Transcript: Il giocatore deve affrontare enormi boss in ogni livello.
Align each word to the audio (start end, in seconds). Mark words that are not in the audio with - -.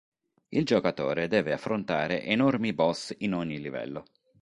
Il 0.49 0.65
giocatore 0.65 1.27
deve 1.27 1.53
affrontare 1.53 2.23
enormi 2.23 2.73
boss 2.73 3.13
in 3.19 3.35
ogni 3.35 3.59
livello. 3.61 4.05